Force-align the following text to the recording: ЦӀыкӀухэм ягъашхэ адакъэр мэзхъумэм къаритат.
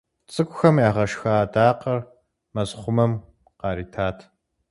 ЦӀыкӀухэм 0.31 0.75
ягъашхэ 0.87 1.29
адакъэр 1.43 1.99
мэзхъумэм 2.53 3.11
къаритат. 3.59 4.17